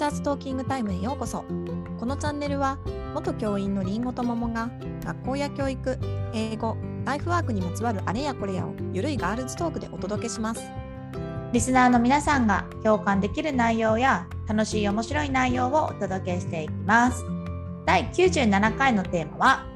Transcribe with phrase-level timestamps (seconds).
[0.00, 1.44] チャーズトーキングタイムへようこそ
[1.98, 2.78] このチャンネルは
[3.12, 4.70] 元教員のりんごと桃が
[5.04, 5.98] 学校や教育
[6.32, 10.62] 英語ライフワークにまつわるあれやこれやをゆるいガールズトークでお届けします
[11.52, 17.22] リスナーの皆さんが共感できる内容や楽しい面白い内容をお届けしていきます。
[17.84, 19.66] 第97回のテーマは、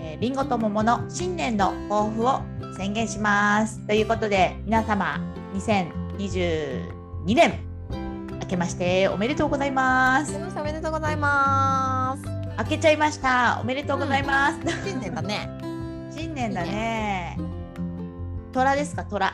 [0.00, 2.40] えー、リンゴと桃の新年の抱負を
[2.76, 3.86] 宣言します。
[3.86, 5.20] ということで皆様
[5.54, 6.88] 2022
[7.26, 7.67] 年
[8.40, 10.34] 明けましておめでとうございます。
[10.36, 12.24] おめでとうございます
[12.58, 13.58] 明けちゃいました。
[13.60, 14.58] おめでとうございます。
[14.84, 15.48] 新年だね
[16.10, 17.38] 新年だね。
[18.52, 19.04] 虎ですか？
[19.04, 19.32] 虎。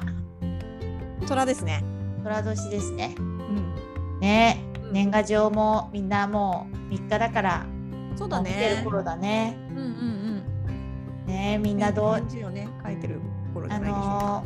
[1.27, 1.83] 虎ですね
[2.23, 3.15] 虎年ですね。
[3.19, 3.75] うん
[4.21, 4.59] ね
[4.93, 7.66] 年賀状もみんなもう3日だから
[8.16, 9.57] そうだもう見てるね頃だね。
[9.71, 10.43] うんうん
[11.27, 13.21] ねみうんなどう、をね書いてる
[13.55, 14.45] 頃じあゃないでしょうかの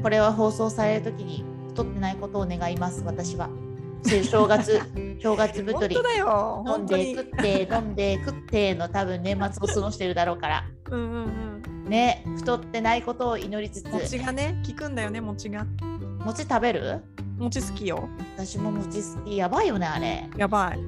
[0.00, 3.48] ーこれは放送される時に太ってないことを願います私は。
[4.04, 4.80] 正月
[5.20, 5.96] 正月太り。
[5.96, 10.64] 飲んで食って飲んで食っての多分年末を過ごしてるだろうから。
[10.90, 11.88] うんうんうん。
[11.88, 13.90] ね太ってないことを祈りつつ。
[13.90, 15.66] 餅がね効くんだよね餅が。
[16.24, 17.02] 餅食べる？
[17.38, 18.08] 餅好きよ。
[18.36, 19.36] 私も餅好き。
[19.36, 20.28] やばいよねあれ。
[20.36, 20.78] やばい。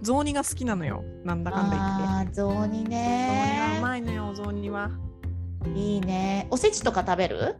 [0.00, 1.04] 雑煮が好きなのよ。
[1.24, 2.42] なんだかんだ言って。
[2.42, 4.90] あー雑煮雑煮はうねまいのよ雑煮は。
[5.74, 6.46] いいね。
[6.50, 7.56] おせちとか食べる？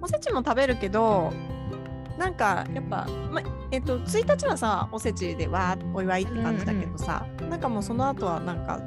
[0.00, 1.32] おせちも食べるけど
[2.22, 3.42] なんかやっぱ、ま
[3.72, 8.80] えっと1日はさおせちでわーお祝いって感じだけどさ、なんかもうその後はなんか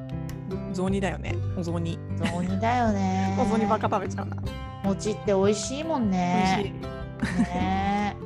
[0.72, 1.36] 雑煮だよね。
[1.58, 2.00] お雑煮。
[2.16, 3.36] 雑煮だよね。
[3.38, 4.38] お雑煮ばっか食べちゃうな、
[4.86, 6.74] 餅って美味しいもん美味しね。
[7.54, 8.18] ね。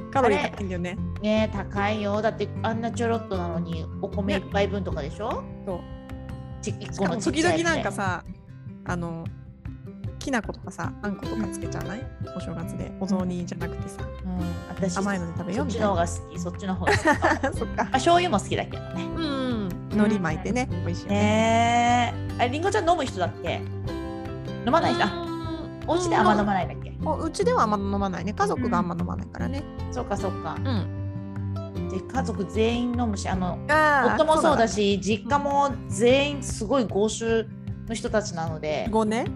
[0.00, 0.96] い カロリー高いんだよね。
[1.22, 2.20] えねえ高いよ。
[2.20, 4.40] だってあんなちょろっとなのにお米ね。
[4.44, 5.44] 一杯分とかでしょ？
[5.64, 5.80] そう。
[6.60, 8.24] ち一しかも個のちっ時々なんかさ
[8.84, 9.24] あの
[10.24, 12.90] きな粉とかさあんことかつけちゃわない、お正月で。
[13.00, 14.02] お雑煮じゃなくてさ。
[14.24, 15.86] うん、私甘いので食べよそうっちみたいな。
[15.88, 16.38] の方が好き。
[16.40, 17.04] そっちの方が好き。
[17.06, 17.12] ま
[17.50, 17.84] あそっか。
[17.92, 19.04] 醤油も好きだけどね。
[19.04, 19.30] うんう
[19.66, 19.68] ん。
[19.92, 20.68] 海苔巻いてね。
[20.84, 21.16] 美味しいよね。
[21.18, 22.34] ねえ。
[22.38, 23.60] あれりんごちゃん飲む人だっけ？
[24.66, 25.90] 飲まない人あうん。
[25.90, 26.92] お家であんま飲まないんだっけ？
[27.04, 28.32] おうちではあんま飲まないね。
[28.32, 29.62] 家族があんま飲まないからね。
[29.92, 30.56] そうかそうか。
[30.58, 31.88] うん。
[31.90, 37.46] で家族全員飲むし、あのあ夫もそうだしし、実家も全員すごい豪州
[37.88, 39.26] の人たちなので、五ね？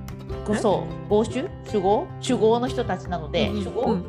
[0.47, 1.09] ごそう。
[1.09, 3.65] 豪州酒豪酒豪の人たちなので、うん。
[3.65, 4.03] 酒豪、う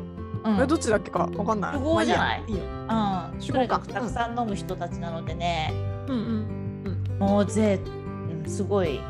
[0.44, 0.66] うん。
[0.68, 1.28] どっちだっけか？
[1.36, 1.72] わかんない。
[1.72, 2.40] 酒豪じゃない？
[2.40, 3.78] まあいいうん、酒豪か。
[3.80, 5.70] たくさん飲む人たちなのでね、
[6.08, 6.16] うん。
[6.84, 7.18] うん。
[7.18, 7.78] もうぜ、
[8.44, 9.00] うん、すごい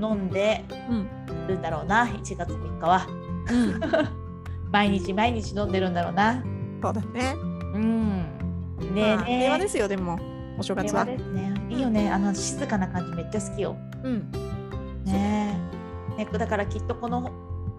[0.00, 1.46] 飲んでうん。
[1.46, 2.06] るんだろうな。
[2.06, 3.06] 1月3日は。
[3.50, 3.80] うん。
[4.72, 6.42] 毎日毎日飲んでるんだろうな。
[6.82, 7.34] そうだね。
[7.74, 8.08] うん。
[8.94, 10.18] ねえ平和ですよでも。
[10.58, 11.04] お正月は。
[11.04, 11.18] ね。
[11.68, 12.10] いいよね。
[12.10, 13.76] あの静かな感じめっちゃ好きよ。
[14.02, 14.47] うん
[15.12, 15.56] ね。
[16.18, 17.30] えねだからきっとこの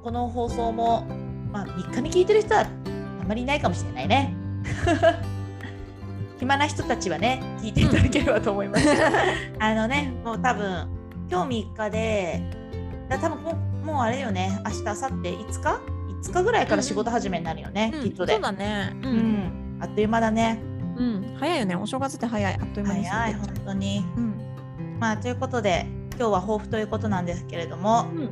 [0.04, 1.06] この放送も、
[1.52, 4.34] まあ、3日に聞いてる人はあまりいないかもしれないね。
[6.40, 8.88] 暇な人たちはね聞いていただければと思います。
[9.60, 10.88] あのねもう多分
[11.30, 12.42] 今日3日で
[13.10, 14.60] だ多分もうもうあれよね。
[14.66, 15.82] 明日明後日5日
[16.22, 18.04] ？5日ぐらいから仕事始めになるよね、うん。
[18.04, 18.34] きっとで。
[18.34, 18.96] そうだね。
[19.02, 19.16] ううん。
[19.18, 20.60] ん、あっという間だね。
[20.98, 21.36] うん。
[21.40, 21.76] 早いよね。
[21.76, 22.54] お正月って早い。
[22.54, 24.06] あっという間に早い本当に。
[24.16, 24.34] うん。
[25.00, 25.86] まあということで
[26.20, 28.30] 今日は抱負ということなんですけれども、うん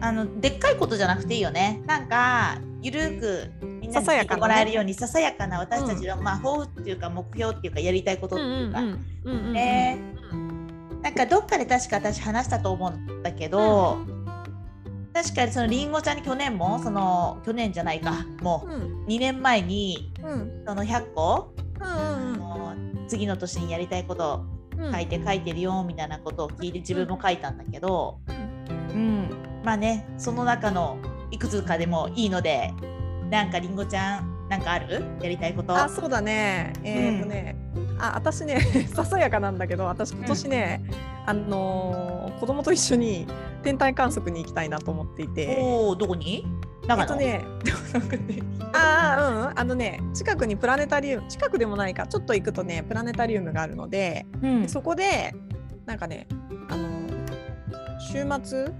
[0.00, 1.82] あのでっかいことじゃなくていいよね。
[1.86, 9.98] なんかゆるくみんなに聞いてもらえるようにささやかな私たちの、まあ抱負っていうか目標っていうかやりたいことっていうか、うんうんうんね
[10.32, 11.00] うん。
[11.02, 13.98] なんかどっかで確か私話したと思うんだけど、
[15.12, 19.04] 確かにそのりんごちゃんに去年もその去年じゃないかもうん。
[19.04, 20.64] う2年前にうん。
[20.66, 24.44] その100個、うんもう次の年にやりたいこと
[24.92, 29.28] 書いて書いてるよみたいなことを聞いて自分も書いたんだけど、うん、
[29.64, 30.98] まあねその中の
[31.30, 32.72] いくつかでもいいので
[33.30, 35.02] なんかりんごちゃんなんかある？
[35.22, 35.74] やりたいこと？
[35.74, 36.72] あそうだね。
[36.84, 37.56] えー、とね、
[37.98, 38.60] あ私ね
[38.94, 40.84] ささやかなんだけど私今年ね、
[41.26, 43.26] あのー子供と一緒に
[43.62, 45.56] 天体観測に行きたいなと思っていて。
[45.60, 46.44] おおどこに？
[46.44, 47.44] え長野、っとね
[48.72, 54.68] ああうんあのね近くにプラネタリウム近くでもないかちょっと行くとねプラネタリウムがあるのでうん。
[54.68, 55.34] そこで
[55.86, 56.26] なんかね
[56.68, 56.88] あの
[58.00, 58.72] 週末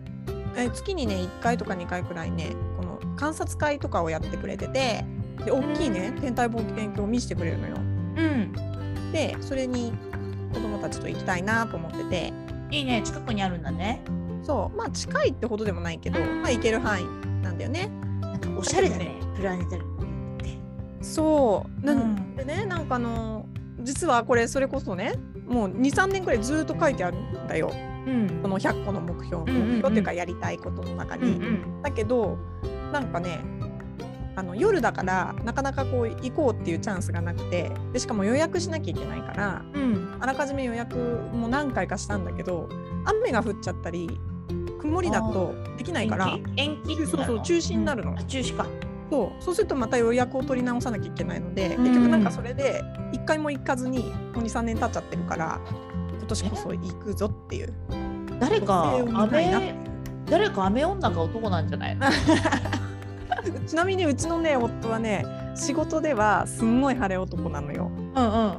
[0.56, 5.04] え月にね1回とか2回くらいねこの観察会とかをやってくれてて
[5.44, 7.76] で大きいね天体望遠鏡を見せてくれるのよ。
[7.76, 9.12] うん。
[9.12, 9.92] でそれに
[10.52, 12.32] 子供たちと行きたいなと思ってて。
[12.70, 14.02] いいね近くにあるんだね。
[14.42, 14.76] そう。
[14.76, 17.04] まあ近いってほどでもないけど、まあ、行ける範囲
[17.42, 17.90] なんだよね。
[18.56, 20.58] おしゃれだねプラネタリウムって。
[21.00, 21.86] そう。
[21.86, 22.36] なんうん。
[22.36, 23.46] でねなんかあの
[23.80, 25.14] 実はこれそれこそね
[25.46, 27.70] もう23年くらいずっと書いてあるんだよ。
[28.06, 28.40] うん。
[28.42, 31.32] この100個の目標、目標っていうかやりたいことの中に。
[31.32, 31.46] うんう
[31.78, 31.82] ん。
[31.82, 32.38] だけど
[32.92, 33.40] なんかね
[34.36, 40.16] あの夜だからなかなかこう行こうっていうチャンスがなくてでしかも予約しなきゃいけないからうん。
[40.20, 40.96] あらかじめ予約
[41.32, 42.68] も何回かしたんだけど
[43.04, 44.08] 雨が降っちゃったり
[44.84, 46.38] 曇りだとできないから。
[46.56, 46.94] 延期？
[47.06, 48.10] そうそう中止になるの。
[48.10, 48.18] うん。
[48.18, 48.66] あ中止か。
[49.10, 49.42] そう。
[49.42, 51.84] そうするとまた予約を取り直さなきゃいけないのでうん。
[51.84, 52.82] 結局なんかそれで
[53.12, 54.00] 1回も行かずに
[54.34, 55.58] もう23年経っちゃってるから
[56.18, 57.72] 今年こそ行くぞっていう。
[58.38, 59.74] 誰か雨う
[60.26, 62.06] 誰か雨女が男なんじゃないの？
[63.66, 67.90] ちなみにうちのね夫はね仕事ではすんごい晴れ男なのよ。
[68.14, 68.54] うんうん。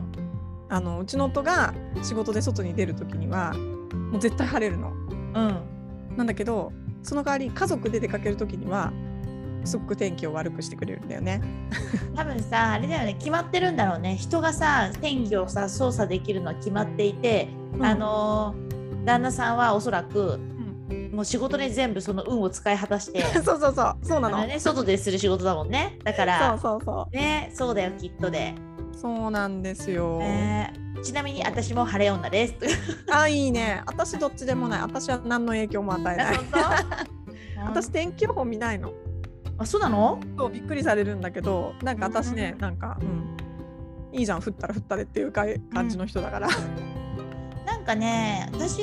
[0.69, 4.92] あのうちの夫が仕事で外に出る時にはもう絶対晴れるの。
[5.36, 5.75] うん
[6.16, 6.72] なんだけど
[7.04, 8.92] その代わり家族で出かける時には
[9.64, 11.42] すごく天気を悪くしてくれるんだよね。
[12.16, 18.66] 多分さあれだよね決まってるんだろうね人がさ天気をさ操作できるのは決まっていて、あのー
[19.06, 20.40] 旦那さんはおそらく
[20.88, 24.46] うん、もう仕事で全部その運を使い果たして そうそうそうそうなの。
[24.46, 28.54] ね外でする仕事だもんねだからそうそうそねそうだよきっとで、
[28.94, 30.20] うそうなんですよ。
[30.20, 32.56] ねちなみに私も晴れ女です。
[33.12, 33.83] あいいね。
[33.86, 34.81] 私どっちでもない。
[34.81, 36.39] 私は何の影響も与えない。
[37.65, 38.94] 私天気予報見ないの。
[39.57, 40.19] あそうなの？
[40.38, 44.18] そうびっくりされるんだけどなんか私ねなんかうん。
[44.18, 44.42] いいじゃん。
[44.42, 46.47] 降ったら降ったでっていうか感じの人だから。
[47.65, 48.81] なんかね私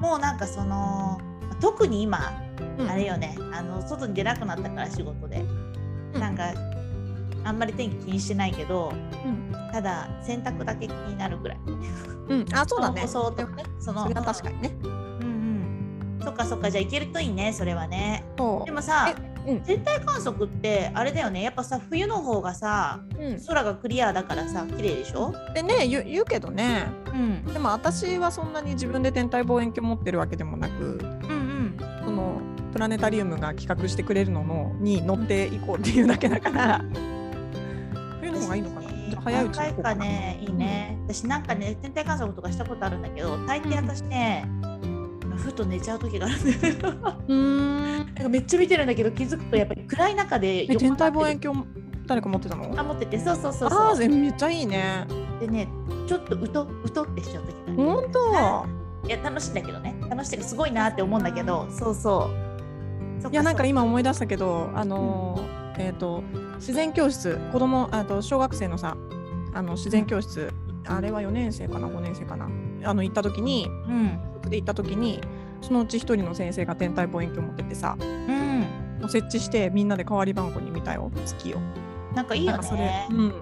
[0.00, 1.20] もうなんかその
[1.60, 2.32] 特に今
[2.88, 3.36] あれよね。
[3.52, 5.44] あの外に出なくなったから仕事で、
[6.14, 6.20] うん。
[6.20, 6.52] なんか
[7.48, 8.92] あんまり天気気にしてないけど
[9.24, 11.58] うんただ洗濯だけ気になるぐらい。
[12.28, 13.00] うん、あそうだね。
[13.02, 14.76] 舗装とかねその確かにね。
[14.82, 16.20] うんうん。
[16.22, 18.24] そっかそっかじゃあ行けるといいねそれはね。
[18.36, 19.14] そでもさ
[19.46, 19.60] えうん。
[19.62, 21.42] 天体観測ってあれだよね。
[21.42, 23.22] やっぱさ冬の方がさう。
[23.22, 25.32] うん、空がクリアだからさ綺麗でしょ？
[25.54, 26.86] でね言う言うけどね。
[27.06, 27.44] うん。
[27.44, 31.76] でも私はそんなに自分で天体望遠鏡持ってるわけでもなくうんうん。
[32.04, 32.40] その
[32.72, 36.84] プラネタリウムが企画してくれるののに乗っていこうっていうだけだから
[39.22, 39.94] 早いうちに何回か。
[39.94, 40.98] ねいいね。
[41.04, 44.48] 私なんかね天体観測とかしたことあるんだけど大抵私ね、
[45.36, 46.74] ふと寝ちゃう時があるんだよ。
[47.28, 47.96] うーん。
[47.98, 51.66] なんかめっちゃ見てるんだけど気づくとやっぱり暗い中でえ天体望遠遠鏡
[52.06, 52.72] 誰か持ってたの？
[52.78, 53.18] あ持ってて。
[53.18, 53.80] そうそうそうあそう。
[53.80, 55.06] あーめっちゃいいね。
[55.40, 55.68] でね
[56.06, 57.76] ちょっとうとうとってしちゃう時がある。
[57.76, 59.08] 本当。
[59.08, 59.94] いや楽しいんだけどね。
[60.08, 61.66] 楽しいけどすごいなって思うんだけど。
[61.70, 62.30] そうそ
[63.24, 63.28] う。
[63.30, 66.22] いやなんか今思い出したけどあのーえっ、と
[66.56, 68.96] 自然教室子供あと小学生のさ
[69.54, 70.52] あの自然教室、
[70.86, 72.48] あれは4年生かな5年生かな
[72.84, 74.18] あの行った時にうん。
[74.50, 75.20] で行った時に
[75.60, 78.60] そのうち一人の先生が天体望遠鏡持ってってさうん。
[79.00, 81.58] もう設置してみんなで代わり番号に見たよ月を。
[82.14, 83.32] なんかいいよなんかそれねうん。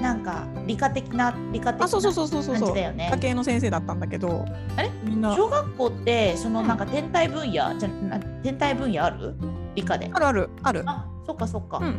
[0.00, 2.66] なんか理科的な理科的なあそうそうそうそうそうそう。
[2.66, 3.10] 感じだよね。
[3.12, 4.44] 家系の先生だったんだけど
[4.76, 4.90] あれ？
[5.04, 5.34] みんな。
[5.36, 6.66] 小学校ってそのうん。
[6.66, 9.34] なんか天体分野じゃな天体分野ある？
[9.74, 10.10] 理科で。
[10.12, 10.82] あるあるある。
[10.86, 11.78] あそっかそっか。
[11.78, 11.96] うん。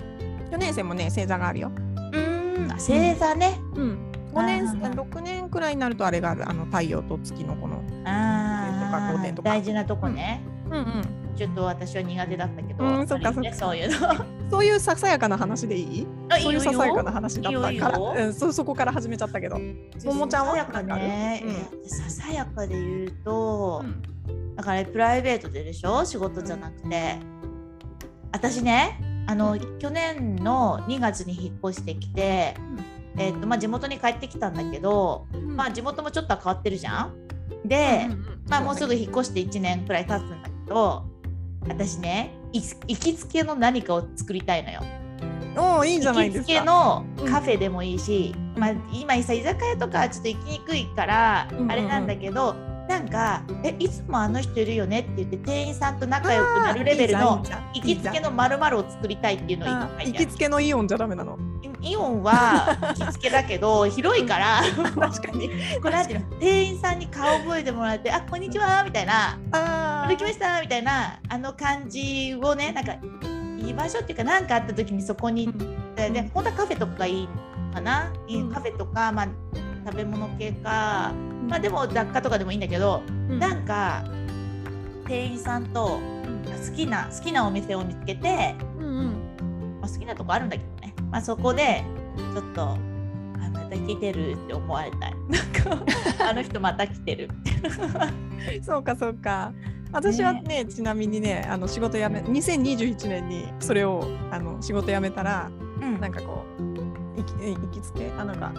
[0.52, 1.72] 4年生もね星座があるよ。
[1.76, 2.72] うーん。
[2.72, 3.60] あ星座ね。
[3.76, 4.12] うん。
[4.34, 7.84] 5年あー6年くらいになるとあれがあるあの太陽と月のこの。
[8.06, 9.50] あとか5点とか。
[9.50, 10.42] ー大事なとこね。
[10.70, 10.78] うん。
[10.78, 11.04] うん。
[11.36, 14.08] ちょっと私は苦手だったけどうんそっかあるよねそういうの。
[14.52, 16.08] そういうささやかな話でいい？
[16.30, 18.00] あそういうささやかな話だったから。
[18.26, 19.58] うん、そそこから始めちゃったけど。
[19.58, 20.54] ももちゃんは？
[20.54, 24.56] ささやかね、なんささやかで言うと、うん。
[24.56, 26.06] だからプライベートででしょ？
[26.06, 27.18] 仕事じゃなくて
[28.34, 32.56] 私ねあの去年の2月に引っ越してきて、
[33.16, 37.14] えーとまあ、地元に帰ってきたんだけど、まあ、地元もちょっとは変わってるじゃん。
[37.64, 38.10] で、
[38.50, 41.06] まあ、もうすぐ引っ越して1年くらい経つんだけど
[41.68, 44.82] 私ねい行きつけの何かを作りたいのよ。
[45.56, 46.62] おおいいじゃない行きつですか。
[46.62, 51.72] けのカフェでもいいし、まあ、今さ居酒屋とかちょっと行きにくいからうんうんうん。
[51.72, 52.56] あれなんだけど、
[52.88, 61.38] なんか「えいつもあの人いるよね」って言って店員さんと仲良くなるレベルの行きつけのまるを作りたいっていうのを行きつけのイオンじゃダメなの？
[61.82, 64.62] イオンは行きつけだけど 広いから
[64.96, 65.50] 確かに。
[65.82, 72.96] これ店員さんに顔覚えてもらって「あこんにちは」みたいな「あ歩きました」みたいなあの感じをねなんか
[73.68, 75.54] 居場所っていうか何かあった時にそこに行っ
[75.96, 76.30] て、でうん。
[76.30, 77.30] 本当はカフェとかがいい
[77.74, 78.52] かな、うん。
[78.52, 79.28] カフェとか、まあ、
[79.86, 81.12] 食べ物系か、
[81.50, 84.04] まあ、でも雑貨とかでもいいんだけど、なんか
[85.06, 86.00] 店員さんと
[86.70, 89.80] 好きな好きなお店を見つけて、うんうん。
[89.82, 91.84] まあ、好きなとこあるんだけどね、まあ、そこで
[92.34, 92.78] ちょっとあ
[93.52, 95.16] また来てるって思われたい。
[95.30, 95.86] なんか。
[96.30, 97.30] あの人また来てる。
[98.64, 99.52] そうかそうか。
[99.92, 106.00] 私はねちなみにねあの仕事辞め2021年にそれをあの仕事辞めたらうん。
[106.00, 106.62] なんかこう
[107.20, 108.12] 行き行きつけ？
[108.18, 108.52] あなんか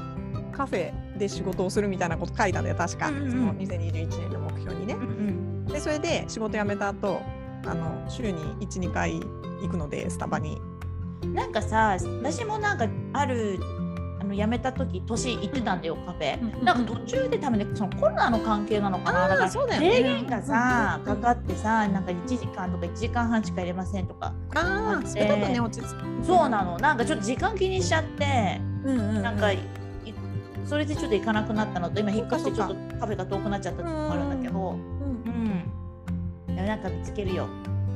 [0.53, 3.23] カフェで仕事をするみたいなこと書いたんだよ確か、うんうん。
[3.25, 4.94] うんその2021年の目標にね。
[4.94, 4.97] う。
[4.99, 7.21] んでそれで仕事辞めた後
[7.66, 9.21] あの週に12回
[9.62, 10.61] 行くのでスタバに。
[11.33, 13.59] なんかさ私もなんかある
[14.21, 19.50] あの辞めた時年行ってたんだよカフェ、うんうんなんか途中で多分ねそのコロナの関係なのかなだから。
[19.50, 19.92] そうだよね。
[19.92, 21.23] 制限がさ、うんうんうん。
[21.23, 24.35] かかってさなんか1時間とか1時間半しか入れませんとか。
[24.54, 26.26] ああ、それだとね落ち着く。
[26.26, 26.78] そうなの。
[26.78, 29.23] なんかちょっと時間気にしちゃってうんうんうん。
[29.23, 29.59] なんかい
[30.64, 35.64] それでちょっと行かなくなったのと今引っ越してちょっそとカフェが遠くなっちゃったってのもあるんだけどうん。
[36.49, 37.47] うん、なんか見つけるよ。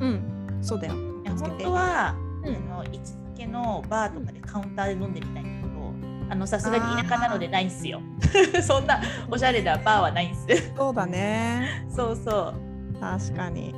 [0.01, 0.95] うん、そうだよ。
[0.95, 1.65] いや見つけて。
[1.65, 2.55] 本当は、うん。
[2.55, 8.01] あの行きつけのバーとかでカウンターで飲んでみたいんだけどあのさすがに田舎なのでないんすよ。
[8.63, 10.47] そんなおしゃれなバーはないんす
[10.77, 11.87] そうだね。
[11.89, 12.53] そうそ
[13.01, 13.75] 確かに。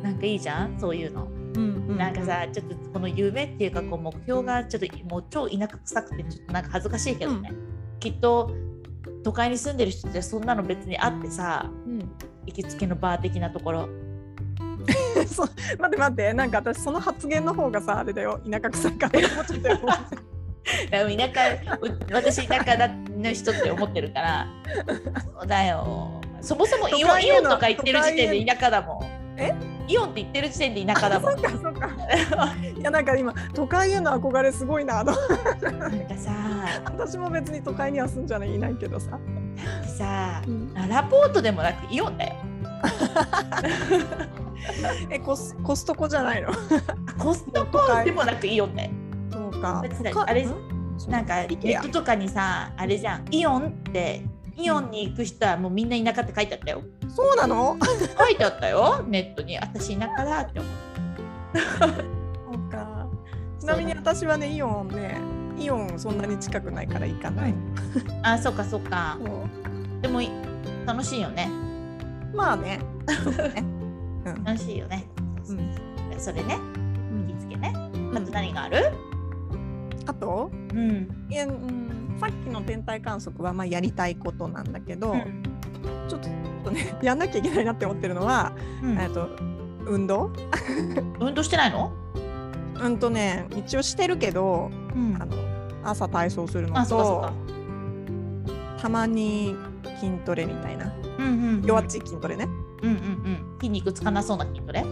[0.00, 0.78] うなんかいいじゃん？
[0.80, 7.52] そういうの、うんうんなんかさちょっとこの夢っていうかこう目標がちょっともう超田舎臭くてちょっとなんか恥ずかしいけどね、
[8.00, 8.54] きっと
[9.22, 11.98] 都会に住んでる人ってそんなの別にあってさうん。
[12.46, 13.88] 行きつけのバー的なところ。
[15.26, 15.46] そう。
[15.78, 16.32] 待って待って。
[16.32, 18.40] なんか私その発言の方がさあれだよ。
[18.48, 19.78] 田舎臭いから思っちゃったよ。
[20.90, 24.46] 田舎う私田舎の人って思ってるから。
[25.38, 26.20] そうだよ。
[26.40, 29.40] そもそもイオンとか行ってる時点で田舎だもん。
[29.40, 29.75] え？
[29.88, 31.88] イオンって言ってる時点で田舎だもん そっかそっか。
[32.78, 35.12] いやなんか今都会への憧れすごいなと。
[35.70, 36.30] なんかさ
[36.84, 39.18] 私も別に都会には住んじゃいないけどさ。
[39.98, 42.34] さうんララポートでもなくイオンだよ
[45.10, 46.50] えコスコストコじゃないの？
[47.18, 48.90] コストコでもなくイオンだよ
[49.32, 49.82] そうか
[50.26, 50.54] あれん？
[51.08, 54.22] なんかネットとかにさあれじゃんイオンって
[54.56, 57.76] イオンに行く人はもうみんな田舎って書いてあったよそうなの？
[58.18, 60.72] 書いてあったよネットに私田舎だって思っ
[61.52, 61.86] てそ
[62.52, 63.06] うか。
[63.60, 65.20] ちなみに私はねイオンね
[65.58, 67.54] イオンそんなに近くないから行かない。
[68.22, 69.18] あそうかそうか
[70.02, 70.30] でもい
[70.86, 71.50] 楽しいよね
[72.34, 72.80] まあね。
[74.44, 75.06] 楽しいよね。
[75.48, 75.70] うん
[76.18, 76.58] それね、う
[77.14, 77.72] ん行きつけね。
[77.94, 78.92] うんあと何がある？
[80.06, 80.50] あと？
[80.52, 81.26] うん。
[81.30, 85.14] いや、うん、さっきの天体観測はまあやりたいことなんだけど、
[86.08, 86.20] ちょっ
[86.64, 89.28] とね やんなきゃいけないなって思ってるのは、うんえっと
[89.86, 90.32] 運動？
[91.20, 91.92] 運動してないの？
[92.82, 95.36] うんとね一応してるけどうんあの
[95.84, 97.32] 朝体操するのとか。
[98.80, 99.56] たまに
[99.98, 101.62] 筋トレみたいなうんうんうん。
[101.64, 102.46] 弱っちい筋トレね。
[102.82, 103.58] うんうんうん。
[103.58, 104.84] 筋肉つかなそうな筋トレ？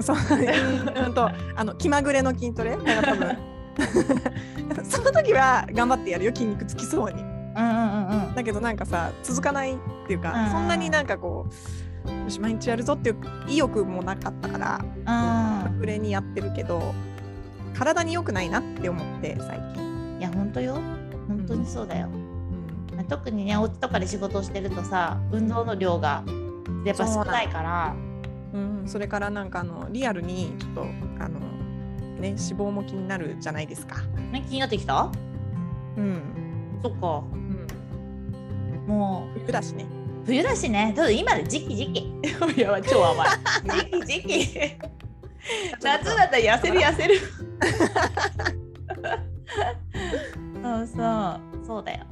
[0.00, 0.16] そう
[1.06, 2.76] うんとあの気まぐれの筋トレ？
[2.76, 3.36] 多分
[4.84, 7.22] その時は頑張ってやるよ筋肉つきそうに。
[7.22, 8.34] うんうんうんうん。
[8.34, 11.46] だけどなんかさ続かないっていうか、うんそんなになんかこ
[12.06, 13.16] うよし毎日やるぞっていう
[13.48, 14.80] 意欲もなかったから
[15.68, 15.80] うん。
[15.80, 16.94] 隠れにやってるけど
[17.74, 20.74] 体に良くないなって思って最近、いや本当よ。
[21.28, 22.08] 本当にそうだよ。
[23.08, 26.22] 特にねお家とかで仕事をしてるとさ、運動の量が
[26.84, 27.94] やっぱ少ないから。
[28.52, 30.82] うん、それからなんかあのリアルにちょっと
[31.20, 31.38] あの
[32.20, 34.02] ね脂肪も気になるじゃないですか。
[34.32, 35.10] ね気になってきた？
[35.96, 36.22] うん、
[36.82, 37.24] そっか。
[37.32, 37.66] うん、
[38.86, 39.86] もう冬だしね。
[40.24, 40.92] 冬だしね。
[40.94, 42.00] ただ今で時期時期。
[42.56, 43.28] いや超甘い。
[44.06, 44.60] 時期時期。
[45.82, 47.18] 夏だったら痩せる痩せる。
[50.62, 52.04] そうそうそうだよ。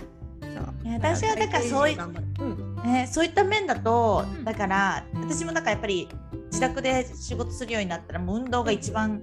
[0.84, 6.08] いや私はだからそういうんね、そういった面だとうんだから私もなんかやっぱり
[6.46, 9.22] 自宅で仕事するようになったらもう運動が一番うん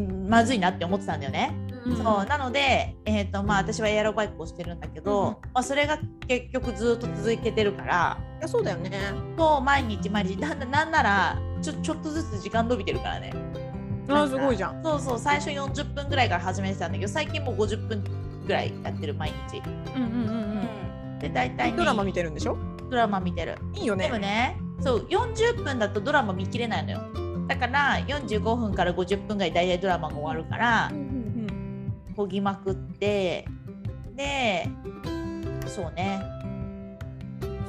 [0.00, 1.54] まずいなって思ってたんだよね。
[1.84, 8.90] そうなので、えーとまあ、私はエアロバイクをしてるんだけど、うんまあ、それが結局ずっと続けてるからいやそうだよね。
[9.36, 13.32] そう毎日毎日なんなんならちょちょっとずつ時間伸びてるからね。
[14.08, 14.82] あーすごいじゃん。
[14.82, 18.04] そうそう最初40分ぐらいから始めてたんだけど最近もう50分
[18.46, 19.60] ぐらいやってる毎日。
[19.96, 20.08] うんうんう
[20.38, 22.56] んで大体、ね、ドラマ見てるんでしょ？
[22.90, 23.56] ドラマ見てる。
[23.74, 24.06] いいよね。
[24.06, 27.00] でもねそう40分だとドラマ見切れないのよ。
[27.52, 30.90] だから45分から50分ぐらい大体ドラマが終わるから
[32.16, 33.46] こぎまくって
[34.16, 34.68] で
[35.66, 36.20] そうね。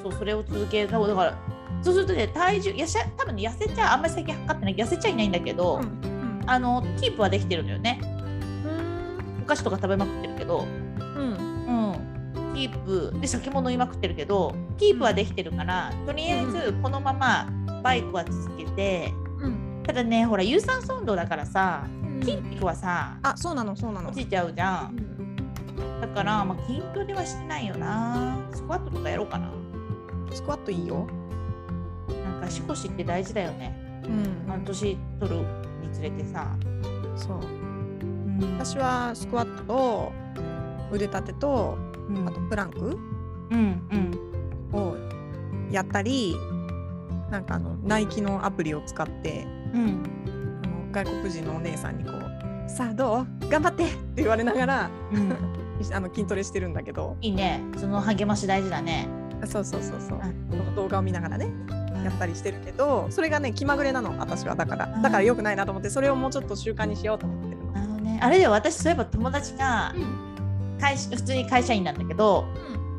[0.01, 0.91] そうそれを続ける。
[0.91, 1.37] だから
[1.81, 4.75] そうするとね体重やしゃ多分ね痩せちゃうあんまり最近測ってない。
[4.75, 6.43] 痩せちゃいないんだけど、うんうん。
[6.45, 7.99] あのキープはできてるのよね。
[8.01, 10.65] うんお菓子とか食べまくってるけど。
[10.65, 11.17] うん。
[11.17, 12.53] うん。
[12.53, 17.49] キープで酒も飲みまくってるけどキープはできてるからとりあえずこのまま
[17.81, 19.22] バイクは続けてうん
[19.85, 21.85] ただねほら有酸素運動だからさ
[22.21, 24.09] 筋肉はさあそうなのそうなの。
[24.09, 24.17] 落。
[24.17, 25.13] ちちゃうじゃん。
[26.01, 28.37] だから、まあ、筋トレはしてないよな。
[28.53, 29.51] スクワットとかやろうかな。
[30.31, 31.07] スクワットいいよ。
[32.23, 34.01] なんか足腰って大事だよね。
[34.05, 34.47] うん。
[34.47, 35.37] 半年取る
[35.81, 36.55] につれてさ、
[37.15, 37.37] そう。
[37.37, 38.57] うん。
[38.57, 40.11] 私はスクワットと
[40.91, 41.77] 腕立てと
[42.09, 42.27] うん。
[42.27, 42.97] あとプランク
[43.51, 44.79] うんうん。
[44.79, 44.95] を
[45.71, 46.35] やったり
[47.29, 50.03] なんかあのナイキのアプリを使ってうん。
[50.63, 52.23] あの外国人のお姉さんにこう
[52.69, 53.49] 「さあどう？
[53.49, 55.33] 頑張って!」って言われながらうん、
[55.93, 57.17] あの筋トレしてるんだけど。
[57.21, 57.61] いいね。
[57.77, 59.07] その励まし大事だね。
[59.45, 60.19] そうそうそうそう。
[60.21, 61.49] あこの動画を見ながらね
[62.03, 64.55] やったりしてるけどそれがね気まぐれなの私は。
[64.55, 65.01] だからうん。
[65.01, 67.71] だから良くないなと思ってそれをもうちょっと習慣にしようと思ってるの。
[67.73, 69.93] なるほどね、あれで私そういえば友達が
[70.79, 72.45] 会社普通に会社員なんだけど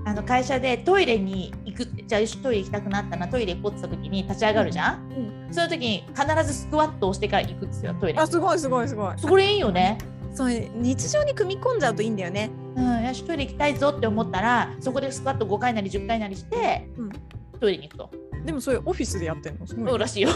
[0.07, 9.15] あの会社でトイレに行くじゃあトイレ行きたくなったなトイレ行こうってた時に立ち上がるじゃん、その時に必ずスクワットをしてから行くんですよトイレあすごいすごいすごい。
[9.19, 9.99] それいいよね。
[10.35, 12.51] そう日常に組み込んじゃうといいんだよね。
[12.77, 17.11] うんよしトイレ行きたいぞって思ったらそこでスクワット5回なり10回なりして、うん。
[17.61, 18.11] トイレに行くと。
[18.45, 19.67] でもそれオフィスでやってんの？
[19.67, 20.31] すごいそうらしいよ。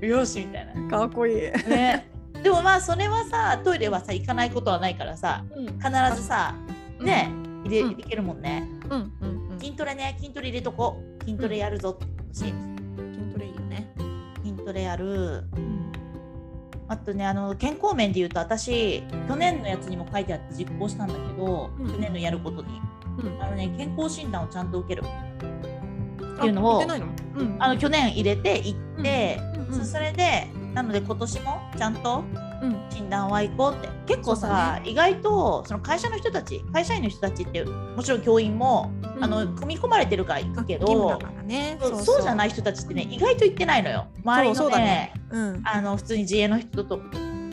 [0.00, 0.88] よしみたいな。
[0.88, 1.34] かっこいい。
[1.68, 2.08] ね。
[2.42, 5.66] でもまあそれはさトイレはさ行かないことはないからさうん。
[5.66, 6.54] 必ずさ
[7.04, 7.30] ね、
[7.64, 7.92] 入れうん。
[7.92, 8.68] いけるもんね。
[8.90, 9.60] うんうんうん。
[9.60, 10.16] 筋トレね。
[10.18, 11.24] 筋トレ入れとこう。
[11.24, 11.90] 筋トレやるぞ。
[11.90, 12.42] って欲しい。
[12.42, 13.94] 筋トレいいよね。
[14.42, 15.44] 筋トレやる。
[16.86, 21.92] あとねあの健康面で言うと私去年のやつにも書いてあって実行したんだけど、うん。
[21.92, 22.80] 去年のやることに。
[23.18, 23.42] うん。
[23.42, 25.04] あのね健康診断をちゃんと受ける。
[25.04, 26.82] っていうのを。
[27.58, 29.40] あの去年入れて行って、
[29.84, 32.22] それでなので今年もちゃんと
[32.64, 41.18] うん診断は行こうって結構さ、意外とその会社の人たち会社員の人たちってもちろん教員も、あの組み込まれてるから行くけど。
[42.04, 45.12] そうじゃないい人たちってね意外と行ってないのよ周りのそうそうだねね。
[45.30, 45.62] うん。
[45.64, 47.00] あの普通に自営の人と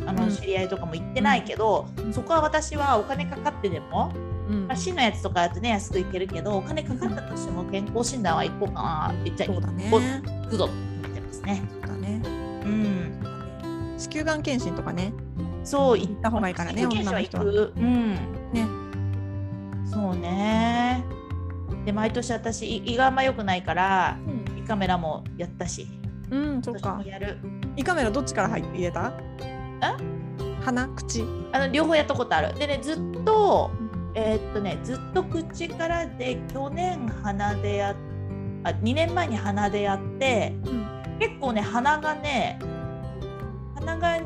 [0.05, 4.11] あのうん知り合いとかも行ってないけど、うんそこは私はお金かかってでも、
[4.49, 9.89] うんまあ、市のやつとかだとね安く行けるけどお金かかったとしても健康診断は行こうかなって言っちゃそうだね。
[9.89, 11.63] 行くぞって言ってますね。
[11.69, 12.21] そうだね。
[12.63, 13.20] うん、
[14.01, 15.13] 子宮がん検診とかね。
[15.63, 17.73] そう行った方がいいからね子宮検診は女行く。
[17.77, 18.13] うん。
[18.51, 18.67] ね。
[19.85, 21.03] そうね。
[21.85, 24.59] で毎年私胃胃があんま良くないからうん。
[24.59, 25.87] 胃カメラもやったし、
[26.29, 27.01] うん、そっか。
[27.05, 27.37] やる。
[27.75, 29.13] 胃カメラどっちから入って入れた？
[30.63, 31.23] 鼻、口？
[31.53, 32.53] あの両方やったことある。
[32.57, 33.71] でねずっと
[34.15, 37.95] えーっとねずっと口からで去年鼻でやっ
[38.63, 41.17] あ2年前に鼻でやってうん。
[41.19, 42.59] 結構ね鼻がね
[43.81, 44.19] 鼻が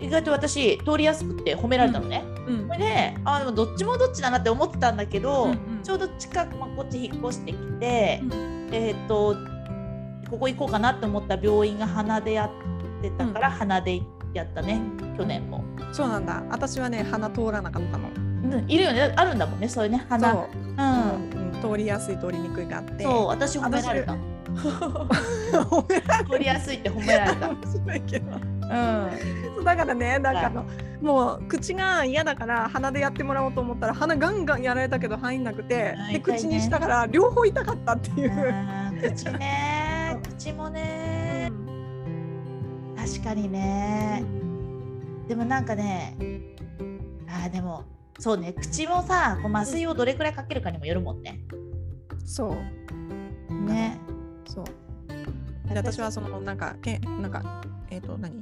[0.00, 2.24] 意外と私通りやすくって褒められたのね。
[2.46, 9.34] うんであでもどっちもどっちだなって思ってたんだけど、うんうんちょうど近く、まあ、こっち引っ越してきて、うんえーっと
[10.30, 14.00] ここ行こうかなって思った病院が鼻でやってたから、鼻で
[14.32, 14.80] やったね
[15.18, 15.62] 去年も。
[15.92, 16.42] そうなんだ。
[16.50, 18.08] 私はね鼻通らなかったの。
[18.08, 20.32] うんいるよねあるんだもんねそういうね鼻。
[20.32, 21.60] そううんうん。
[21.60, 23.04] 通りやすい通りにくいがあって。
[23.04, 24.16] そう、私褒められた。
[24.54, 27.48] 褒められ取りやすいって褒められた。
[27.52, 28.51] 面白いけど。
[28.72, 29.54] うん。
[29.56, 30.64] そうだからね、なんかあの、
[31.00, 38.30] もう口が嫌だから鼻でやってもらおうと思ったら鼻ガンガンやられたけど入んなくて、で口にしたから両方痛かったっていう。
[39.02, 41.50] 口ね、 口もね、
[42.96, 44.22] 確かにね。
[45.28, 46.16] でもなんかね、
[47.28, 47.84] あーでも、
[48.18, 51.40] そうね、口もさ、こう麻酔をどれくらいかけるかにもよるもんね。
[52.24, 52.56] そ
[53.50, 53.54] う。
[53.54, 53.98] ね。
[54.46, 54.64] そう。
[55.68, 58.40] で私はそのなんかけなんかえっ、と何？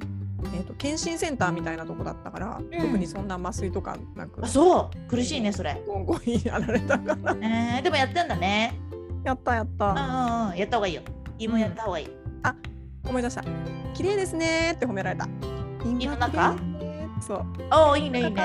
[0.55, 5.81] えっ、と検診センターみたいなとこだったから、特にそんな麻酔とかなくあ、そう、苦しいね、それ。
[5.87, 7.35] ゴンゴンやられたから。
[7.41, 8.73] えー、でもやってんだね。
[9.23, 9.85] やったやっうんた。
[9.85, 9.89] う
[10.47, 11.01] んうん、やった方がいいよ。
[11.37, 12.09] 胃もやった方がいい。
[13.07, 13.43] 思い出した。
[13.93, 15.27] 綺麗ですねーって褒められた。
[15.83, 16.55] 胃の中？
[17.19, 17.45] そう。
[17.73, 18.41] おお、いいね、いいね。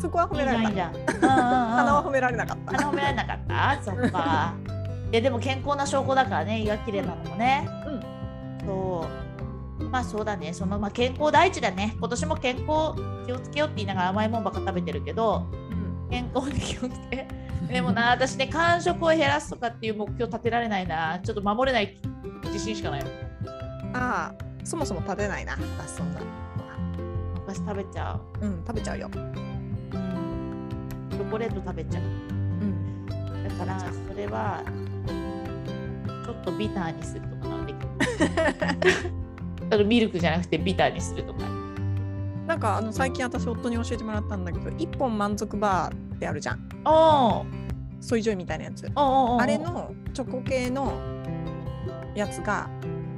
[0.00, 2.72] そこは褒められた鼻は褒められなかった。
[2.78, 3.82] 鼻褒められなかった？
[3.82, 4.54] そっか。
[5.10, 7.68] いやでも健康な証拠だからね胃が綺麗なのもね。
[8.64, 9.27] そう。
[9.90, 10.52] まあそうだね。
[10.52, 11.94] そのまあ健康第一だね。
[11.98, 12.94] 今年も健康
[13.26, 15.68] 気をつけようって言いながら甘いもんばっか食べてるけど、うん
[16.10, 17.26] 健康に気をつけ。
[17.70, 21.18] でもな、私ね、間食を減らすとかっていう目標立てられないな。
[21.20, 21.98] ちょっと守れない
[22.44, 23.02] 自信しかない。
[23.92, 25.56] ああ、そもそも食べないな。
[25.78, 26.20] 私そんな。
[27.46, 28.46] 私食べちゃう。
[28.46, 29.10] うん、食べちゃうよ。
[29.14, 29.32] うん。
[31.10, 32.02] チョコレート食べちゃう。
[32.02, 33.06] うん。
[33.48, 34.62] だからそれは
[36.24, 37.80] ちょっとビターにするとかなでき
[38.84, 39.12] る
[39.70, 41.40] あのミルクじゃなくてビターにするとか。
[42.46, 46.68] なんかあの最近私夫に教えてもらったんだけど、一本満足バーってあるじゃん。
[46.86, 47.44] おー
[48.00, 48.86] ソイジョイみたいなやつ。
[48.86, 50.94] おーおーおーあれのチョコ系の
[52.14, 52.70] やつが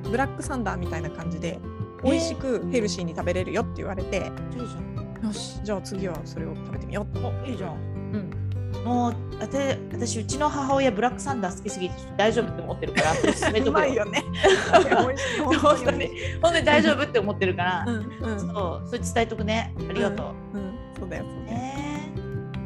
[0.02, 1.60] ブラックサンダーみたいな感じで
[2.02, 4.80] 美味しくヘルシーに食べれるよって言われて、いいじゃ
[5.24, 5.26] ん。
[5.26, 7.70] よしじゃあ次はそれを食べてみようとおいいじゃん。
[7.74, 7.76] う
[8.18, 8.39] ん
[8.84, 14.24] もう私うちの母親ブラックサンダー好きすぎて大丈夫って思ってるからそれ進めとうくよね。
[14.72, 16.10] 本当に
[16.42, 17.96] 本当に大丈夫って思ってるから、 うん
[18.32, 18.40] うん。
[18.40, 18.46] そ
[18.84, 19.74] うそれ伝えとくね。
[19.88, 21.58] ありがとう、うんそうだよそうだよ。
[21.58, 22.10] ね。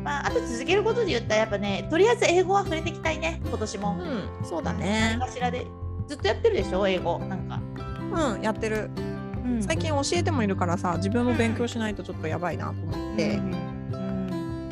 [0.04, 3.40] まああと続けることで言ったらやっぱねとりあえず英語は触れていきたいね。
[3.44, 4.46] 今年も、うん。
[4.46, 5.16] そうだね。
[5.18, 5.66] 何かしらで。
[6.06, 6.86] ずっとやってるでしょ？
[6.86, 7.18] 英語。
[7.18, 7.60] なんか。
[8.34, 8.90] うんやってる。
[9.44, 9.62] うん。
[9.62, 13.73] 最近教えてもいるからさ自分も勉強しないとちょっとやばいなと思って、うんうん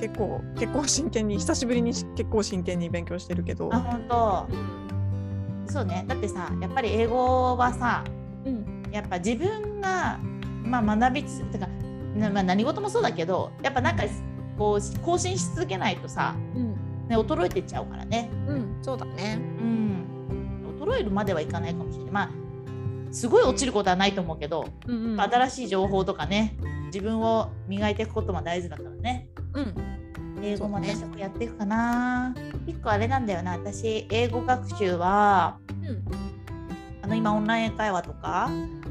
[0.03, 3.73] 結構結構真剣に久しぶりにし結構真剣に勉強してるけど。
[3.73, 5.73] あ本当。
[5.73, 6.05] そうね。
[6.09, 8.03] だってさやっぱり英語はさ
[8.45, 8.83] うん。
[8.91, 10.19] やっぱ自分が、
[10.65, 11.69] まあ、学びつてか、
[12.17, 14.03] なまあ、何事もそうだけどやっぱなんか
[14.59, 16.73] こう更新し続けないとさ、うん。
[17.09, 19.38] ね、衰えてっちゃうからね、うんそうだね。
[19.61, 22.12] うん、衰えるまではいかないかもしれない。
[22.12, 22.31] まあ
[23.12, 25.21] すごい落ちることはないと思うけど、うんうん。
[25.21, 29.27] 新しい情報とかね自分を磨いていくことも大事だからね。
[29.27, 29.32] うん
[30.43, 32.35] 英語も私もやっていくかな、
[32.67, 33.53] 一個あれなんだよな。
[33.53, 36.03] 私英語学習はうん
[37.03, 38.51] あの今オンライン英会話とか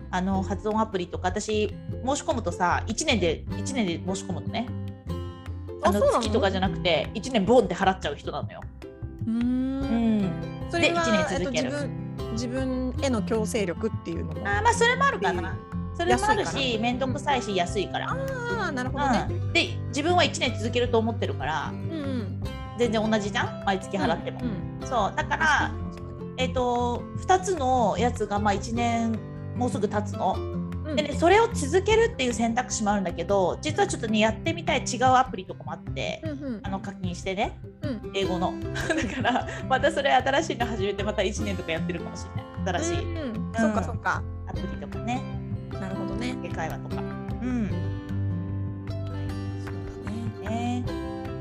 [0.09, 1.73] あの発音アプリとか私
[2.05, 4.67] 申し込むとさ1年で1年で申し込むのね。
[5.83, 8.61] あの月とかじゃなくて1年ボンって払っちゃう人なのよ。
[9.27, 9.79] うん。
[10.21, 10.31] ん、
[10.69, 11.69] それはで一年続ける。
[11.69, 14.41] えっと自分自分への強制力っていうのも？
[14.45, 15.57] あーまあそれもあるかな。
[15.95, 18.11] それもあるし面倒くさいし安いから。
[18.11, 19.27] ああなるほどね。
[19.29, 22.43] うん、で自分は1年続けると思ってるからうんうん。
[22.77, 23.65] 全然同じじゃん？
[23.65, 24.39] 毎月払っても。
[24.41, 25.71] うんそうだから、
[26.37, 29.19] えっと2つのやつがまあ1年
[29.55, 30.35] もうすぐ経つの。
[30.37, 30.95] うん。
[30.95, 36.59] でね、それを続けるっていう選択肢もあるんだけど実はちょっとねやってみたい違うアプリとかもあって、うんうん。
[36.63, 38.11] あの課金してねうん。
[38.15, 38.53] 英語の。
[38.63, 42.25] だからまたそれ新しいの始めてまた1年とかやってるかもし
[42.65, 42.81] れない。
[42.81, 43.03] 新しい。
[43.03, 43.53] うんうん。
[43.55, 44.23] そっかそっか。
[44.47, 45.21] アプリとかね
[45.79, 46.37] なるほどね。
[46.43, 47.01] 英会話とか。
[47.41, 47.69] うん。
[48.89, 50.83] そうだね。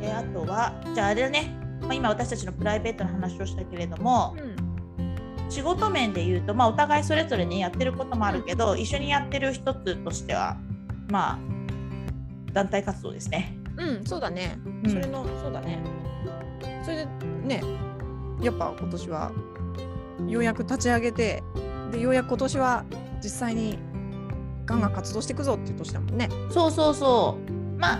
[0.00, 5.50] であとはじゃああれだね、まあ、今私たちのプライベートの話をしたけれどもうん。
[5.50, 10.56] 仕事面で言うと、まあ、お互いそれぞれねやってることもあるけど一緒にやってる一つとしては
[11.08, 11.38] まあ
[12.52, 13.56] 団体活動ですね。
[13.76, 14.58] うんそうだね。
[14.84, 14.90] うん。
[14.90, 15.82] それのそうだね。
[16.84, 17.06] それで
[17.42, 17.62] ね
[18.40, 19.32] やっぱ今年は
[20.28, 21.42] ようやく立ち上げて
[21.90, 22.84] でようやく今年は
[23.22, 23.78] 実際に
[24.70, 26.28] ガンガン活動していくぞっていう年だもんね。
[26.50, 27.50] そうそうそう。
[27.78, 27.98] まあ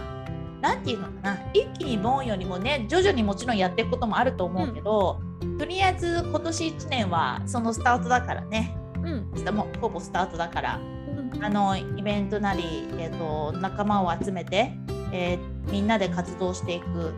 [0.61, 5.20] なんていうのかな一気にボンよりもね徐々にもちろんやっていくこともあると思うけど、
[5.59, 9.11] とりあえず今年1年はそのスタートだからねう
[9.50, 12.62] んもうほぼスタートだからうんあのイベントなり、
[12.98, 14.72] えー、と仲間を集めて、
[15.12, 17.12] えーみんなで活動していく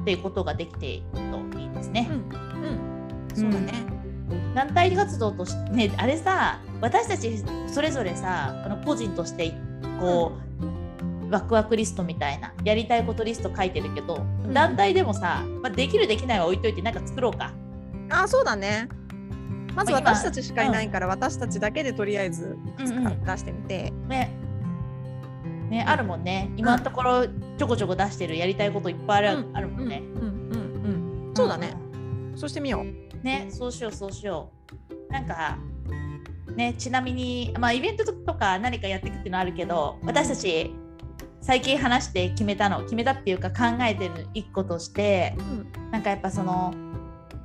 [0.00, 1.04] っていうことができている
[1.52, 2.08] といいですね。
[2.10, 4.01] うんうんそうだね。
[4.54, 9.52] 団体活動としてねあれさ私たちそれぞれさあの個人として
[10.00, 17.52] こう、ワクワクリストみたいなやりたいことリスト書いてるけど、ん団体でもさ、まあ、できるできないは置いといてなんか作ろうか。
[18.10, 18.88] あそうだね。
[19.74, 24.30] まず私たちしかいないから、私たちだけでとりあえずうんうん出してみて、ね
[25.70, 30.02] ねあるもんね今のところちょこちょこ出してるやりたいこといっぱいある,、うんあるもんね。
[30.16, 31.72] うんうんうんそうだね。
[32.36, 33.11] そうしてみよう。
[33.22, 34.50] ねそうしようそうしよ
[34.90, 35.12] う。
[35.12, 35.58] なんか
[36.56, 40.74] ねちなみにまあイベントとか何かやっていくっていうのはあるけど私たち
[41.40, 45.72] 最近話して決めたの決めたっていうか考えてる一個としてうん。
[45.90, 46.74] なんかやっぱその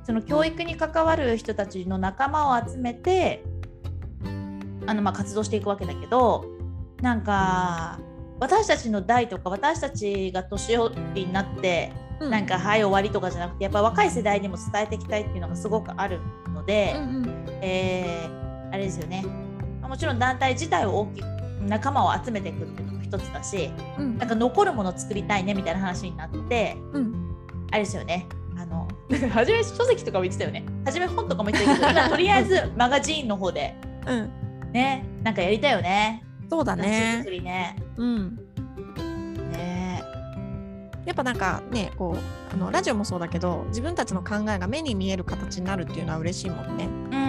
[0.04, 3.44] その教育に関わる人たちの仲間を集めて
[4.86, 6.46] あのまあ活動していくわけだけど
[7.02, 8.00] なんか
[8.40, 12.30] 私たちの代とか私たちが年寄りになってうん。
[12.30, 16.20] なんかはい終わりとかじゃなくてやっぱ若い世代にも伝えていきたいっていうのがすごくある
[16.54, 17.46] ので、うんうん。
[17.62, 18.38] えー
[18.70, 19.24] あれですよね。
[19.80, 21.24] まあもちろん団体自体を大きく
[21.62, 24.18] 仲間を集めていくっていうのも一つだしうん。
[24.18, 27.34] なんか残るものを作りたいねみたいな話になってうん。
[27.70, 28.26] あれですよね。
[28.58, 28.88] あの
[29.30, 30.64] 初め書籍とかも言ってたよね。
[30.84, 31.88] 初め本とかも言ってた。
[31.88, 33.74] け ど今とりあえずマガジーンの方で
[34.06, 34.72] うん。
[34.72, 36.24] ねなんかやりたいよね。
[36.50, 37.16] そうだね。
[37.18, 37.30] 作。
[37.30, 37.76] りね。
[37.96, 38.38] うん。
[41.08, 46.84] ねやっぱなんかねこうあのラジオもそうだけど自分たちの考えが目に見える形になるっていうのは嬉しいもんね。
[46.84, 47.28] うん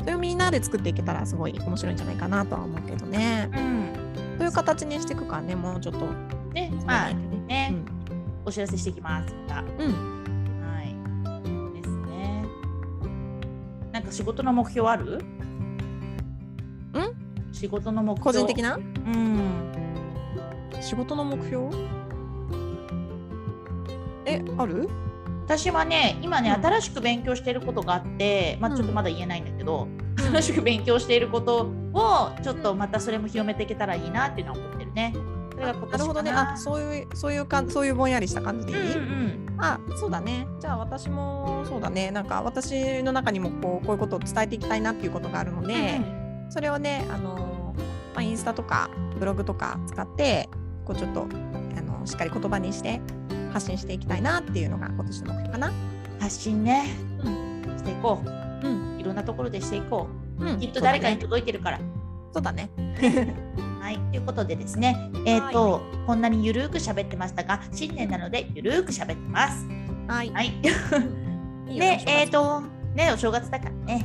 [0.00, 3.50] それをみんなで作っていけたらすごい面白いんじゃないかなとは思うけどね。
[3.54, 3.92] うん
[4.38, 6.06] そういう形にしていくからねもうちょっと。
[6.52, 7.14] ねまあね。
[7.46, 7.74] ね、
[8.44, 9.68] お知らせしていきますまたうん。
[9.68, 9.92] うん。
[10.62, 10.94] はい。
[11.74, 12.46] ですね。
[13.92, 15.18] なんか仕事の目標ある？
[15.18, 15.20] ん？
[17.52, 18.24] 仕事の目標。
[18.24, 18.76] 個人的な？
[18.76, 19.70] うん。
[20.80, 21.68] 仕事の目標？
[24.34, 24.88] えある？
[25.46, 35.14] 私はね、今ね、うん新しく勉強していることがあって、まあうんちょっとまだ言えないんだけど、新しく勉強していることをちょっとまたそれも広めていけたらいいなっていうのは思ってるね。
[35.52, 36.30] それが今なるほどね。
[36.30, 40.46] あそういうそういうかそういうぼんやりした感じでいい、うんうんあそうだね。
[40.60, 42.10] じゃあ私もそうだね。
[42.10, 45.66] なんか私の中にもこうこういうことを伝えていきたいなっていうことがあるのうん。
[45.68, 46.00] で、
[46.50, 47.74] それをね、あの
[48.14, 50.48] まあ、インスタとかブログとか使って
[50.84, 51.28] こうちょっと
[51.76, 53.00] あのしっかり言葉にして
[53.54, 55.72] 発信していきたいなっていうのが今年の目標かな。
[56.20, 56.86] 発信ね、
[57.20, 58.28] うしていこう。
[58.66, 60.08] うんいろんなところでしていこ
[60.40, 60.44] う。
[60.44, 61.80] うんきっと誰かにそう届いてるから。
[62.42, 62.68] だね。
[63.80, 69.66] はい、ということでですね、えっ、と、こんなにゆるーく喋ってましたが、新年なのでゆるーく喋ってます。
[70.08, 70.30] はい。
[70.30, 70.52] はい。
[71.68, 72.62] で、えっ、、と、
[72.94, 74.04] ね、お正月だからね。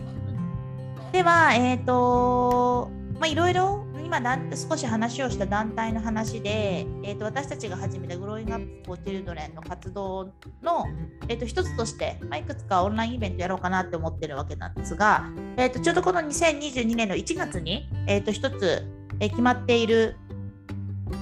[1.11, 10.87] では、えっ、と、まあ、いろいろ、今少し話をした団体の話で、えー、と私たちが始めたグローイングアップフォーチルドレンの活動の、
[11.27, 18.83] えー、と一つとして、まあ、いくつかオンラインイベントやろうかなって思ってるわけなんですが、えー、とちょうどこの2022年の1月に、えー、と一つ、
[19.19, 20.15] えー決まっている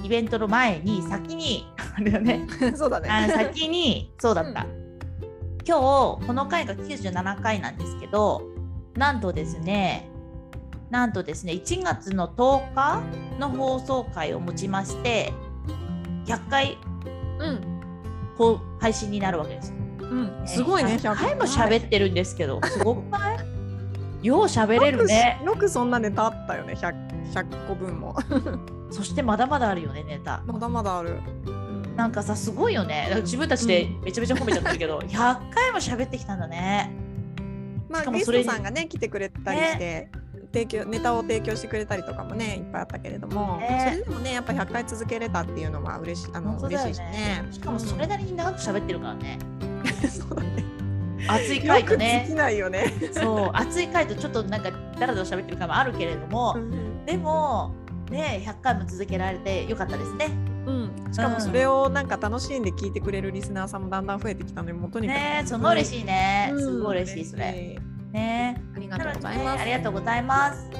[0.02, 2.46] イベントの前に先にあれだね。
[2.74, 3.10] そうだね。
[3.10, 4.66] あの先にそうだった、
[5.66, 8.42] 今日この回が97回なんですけど
[8.96, 10.08] なんとですね
[10.90, 13.02] なんとですね1月の10日
[13.38, 15.32] の放送回をもちまして
[16.26, 16.78] 100回
[17.38, 17.78] うん。
[18.78, 19.76] 配信になるわけですよ。
[20.00, 20.42] うん。
[20.46, 20.94] すごいね。
[20.94, 24.26] 100回も喋ってるんですけどすごくない？
[24.26, 25.40] よう喋れるね。
[25.44, 26.74] よくそんなネタあったよね。
[26.74, 28.16] 100, 100個分も。
[28.90, 30.42] そしてまだまだあるよねネタ。
[30.46, 31.20] まだまだある。
[31.96, 36.92] なんかさすごいよね自分たちでめちゃめちゃ褒めちゃってるけど、 100回も喋ってきたんだね。
[37.88, 40.10] まあゲストさんがね来てくれたりして、
[40.52, 47.48] 提供ネタを提供してくれたりとかもねいっぱいあったけれども、ねそれでもねやっぱ100回続けれたっていうのは嬉しいあの本当だよ嬉しいしね。
[47.50, 49.38] しかもそれなりに長く喋ってるからね。
[49.62, 49.64] う
[50.06, 50.64] んそうだね。
[51.28, 52.92] 熱い回とよくね尽きないよね。
[53.12, 56.56] そう熱い回とちょっとなんかだらだら喋ってる回もあるけれども、
[57.04, 57.74] でも
[58.10, 60.28] ね100回も続けられてよかったですね。
[60.66, 61.12] うん。
[61.12, 66.50] しかもそれをなんか楽しんで聞いてくれるリスナーさんもだんだん増えてきたので、もうとにかくねすごい嬉しいね。
[66.52, 67.78] うんすごい嬉しいそれ。
[68.12, 69.60] ねありがとうございます。
[69.60, 70.70] ありがとうございます。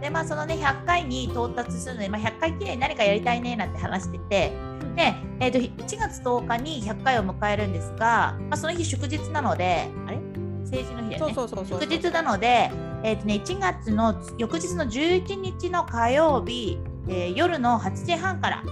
[0.00, 4.52] でまあそのね100回に到達するので、まあ、100回記念に何かやりたいねなんて話してて
[4.96, 10.18] で、えー、と1月10日に100回を迎えるんですが、まあ、その日祝日なのであれ？
[10.64, 11.34] 成人の日だよね。
[11.34, 11.80] そうそうそうそう。
[11.80, 12.70] 祝日なので、
[13.02, 18.62] えーとね、1月の翌日の11日の火曜日、えー夜の8時半から、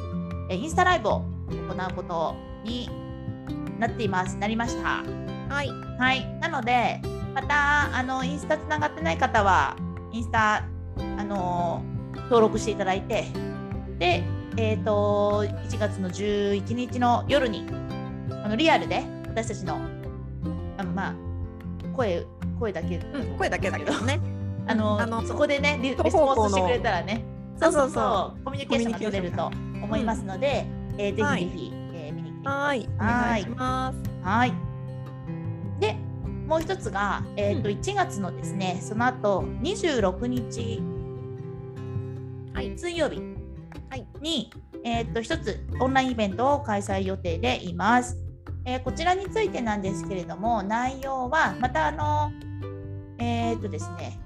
[0.49, 2.89] えーインスタライブを行うことに
[3.79, 4.37] なっています。
[4.37, 5.03] なりました。
[5.49, 5.69] はい。
[5.99, 6.27] はい。
[6.41, 7.01] なので、
[7.35, 9.77] また、あの、インスタつながってない方は、
[10.13, 10.65] インスタ、
[11.19, 11.93] あのー
[12.25, 13.27] 登録していただいて、
[13.99, 14.23] で、
[14.57, 17.67] えっ、と、1月の11日の夜に、
[18.45, 19.79] あのリアルで私たちの、
[20.79, 21.15] あまあ、
[21.95, 22.25] 声、
[22.59, 24.21] 声だけうん、声だけだけどね。
[24.67, 27.25] あのあのそこでねリリスポンスしてくれたらね
[27.61, 30.67] そうそうそうコミュニケーションが取れると思いますので、
[30.99, 32.89] えーぜはいひぜひ、えー見に来てくださはいい。
[32.95, 33.99] お願いします。
[34.23, 34.57] はいで
[36.47, 37.77] もう一つが、えーとうん。
[37.77, 40.83] 1月のですねその後26日、
[42.55, 42.79] はい。
[42.79, 43.21] 水曜日。
[43.91, 44.07] はい。
[44.21, 44.51] に、
[44.85, 48.19] えー、と一つオンラインイベントを開催予定でいます。
[48.65, 52.31] えーこちらについてなんですけれども内容はまたあの
[53.19, 54.19] えっ、とですね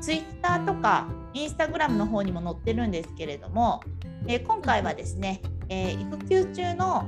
[0.00, 3.80] ツイッターとかインスタグラムの方にも載ってるんですけれども、
[4.26, 7.04] えー今回はですね、えー育休中の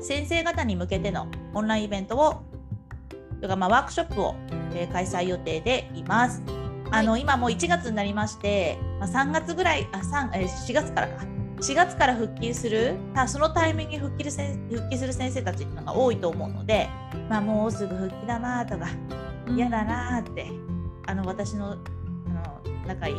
[0.00, 2.42] 先生方に向けてのオンラインイベントを
[3.40, 4.34] とかまあワークショップを、
[4.74, 6.42] えー開催予定でいます。
[6.92, 11.24] あの今もう1月になりまして、まあ、3月ぐらいあ3、えー4月からか。
[11.60, 14.40] 4月から復帰するたそのタイミングに復帰す
[15.06, 16.88] る先生たちっていうのが多いと思うので、
[17.28, 18.88] まあ、もうすぐ復帰だなとか
[19.46, 20.46] 嫌だなーって、
[21.06, 23.14] あの私のあの仲いい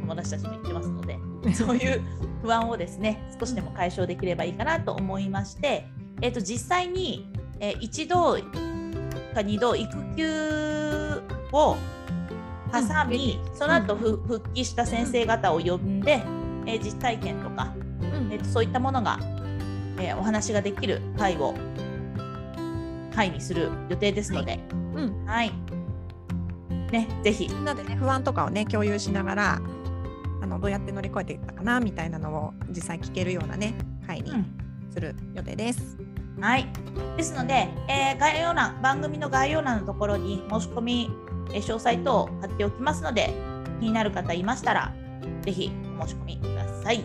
[0.00, 1.18] 友達たちも言ってますので
[1.54, 2.02] そういう
[2.42, 5.86] 不安をですね少しでも解消できればいいかなと思いまして、
[6.20, 8.38] えー、と実際に、えー一度
[9.32, 11.76] か二度育休を
[12.72, 16.22] 挟み、その後ふ復帰した先生方を呼んで、
[16.66, 17.74] えー実体験とか、
[18.30, 19.18] えーとそういったものが、
[19.98, 21.54] えーお話ができる会を
[23.14, 24.58] 会にする予定ですので、
[24.94, 25.24] うん。
[25.26, 25.52] はい。
[26.90, 27.48] ね、ぜひ。
[27.48, 29.60] みんなでね不安とかをね共有しながら
[30.42, 33.74] あのどうやって乗り越えていったかなみたいなのを実際聞けるようなね
[34.06, 34.32] 会に
[34.90, 35.96] する予定です。
[36.42, 36.66] はい。
[37.16, 41.10] ですので、えー概要欄、番組の概要欄のところに申し込み、
[41.52, 43.32] えー詳細等を貼っておきますので、
[43.80, 44.92] 気になる方いましたら、
[45.42, 47.04] ぜひお申し込みください。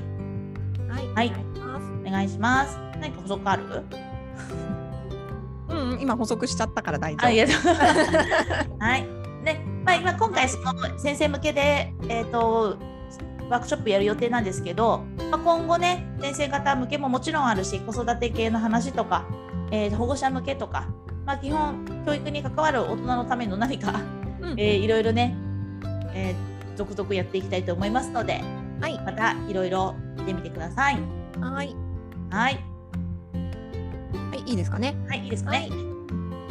[0.90, 1.34] はいはい
[2.06, 2.78] お願いします。
[3.00, 3.64] 何か補足ある？
[5.70, 7.74] うんうん今補足しちゃったから大丈夫。
[8.84, 9.06] はい。
[9.46, 12.78] で、まあ、今今回その先生向けで、えっ、と、
[13.50, 19.26] ワークショップやる予定なんですけど、まあ、今後ね、先生方向けももちろんあるし、子育て系の話とか、
[19.72, 20.88] えー保護者向けとか、
[21.26, 24.02] まあ、基本、教育に関わる大人のための何か、
[24.42, 25.36] うんえーいろいろね、
[26.14, 28.42] えー続々やっていきたいと思いますので、
[28.80, 30.98] はいまたいろいろ見てみてください。
[31.40, 31.76] はい
[32.30, 32.60] はい。
[34.30, 34.96] はいいいですかね。
[35.10, 35.58] はい、いいですかね。
[35.58, 35.88] はい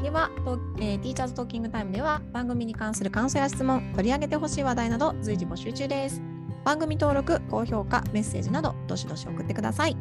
[0.03, 6.36] では、とえーティーチャーズトーキングタイムでは番組に関する感想や質問、取り上げてほしい話題など随時募集中です。
[6.67, 9.97] 番組登録、高評価、メッセージなどどしどし送ってください。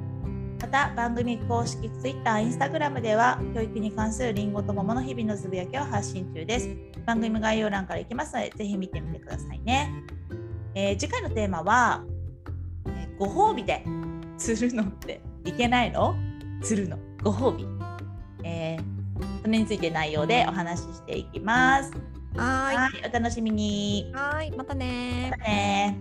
[0.59, 6.75] また番組公式 Twitter、Instagram では教育に関するりんごと桃の日々のつぶやきを発信中です。
[7.05, 9.91] 番組概要欄から行きますので、ぜひ見てみてくださいね。
[10.73, 12.03] えー次回のテーマは、
[12.87, 13.85] えーご褒美で
[14.39, 16.15] 釣るのっていけないの？
[16.63, 17.67] 釣るの、ご褒美。
[18.43, 18.83] えー
[19.43, 21.91] それについて内容でお話ししていきます。
[22.35, 22.75] はーい。
[22.75, 24.11] はい、お楽しみに。
[24.15, 24.57] はーい。
[24.57, 25.97] またねーまたね